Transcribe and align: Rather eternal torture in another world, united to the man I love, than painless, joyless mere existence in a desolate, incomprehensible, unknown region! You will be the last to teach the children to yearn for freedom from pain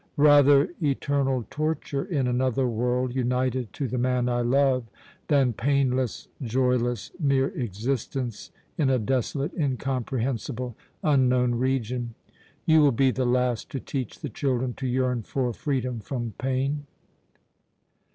Rather 0.17 0.69
eternal 0.81 1.45
torture 1.51 2.03
in 2.03 2.25
another 2.25 2.67
world, 2.67 3.13
united 3.13 3.71
to 3.71 3.87
the 3.87 3.99
man 3.99 4.27
I 4.27 4.41
love, 4.41 4.85
than 5.27 5.53
painless, 5.53 6.27
joyless 6.41 7.11
mere 7.19 7.49
existence 7.49 8.49
in 8.79 8.89
a 8.89 8.97
desolate, 8.97 9.53
incomprehensible, 9.53 10.75
unknown 11.03 11.53
region! 11.53 12.15
You 12.65 12.81
will 12.81 12.91
be 12.93 13.11
the 13.11 13.27
last 13.27 13.69
to 13.73 13.79
teach 13.79 14.21
the 14.21 14.29
children 14.29 14.73
to 14.77 14.87
yearn 14.87 15.21
for 15.21 15.53
freedom 15.53 15.99
from 15.99 16.33
pain 16.39 16.87